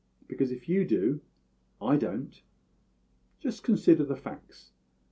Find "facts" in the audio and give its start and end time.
4.17-4.71